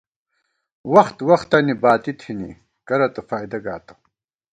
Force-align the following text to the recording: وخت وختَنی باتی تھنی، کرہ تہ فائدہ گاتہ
وخت 0.93 1.17
وختَنی 1.29 1.73
باتی 1.83 2.11
تھنی، 2.21 2.51
کرہ 2.87 3.07
تہ 3.13 3.21
فائدہ 3.29 3.57
گاتہ 3.65 3.93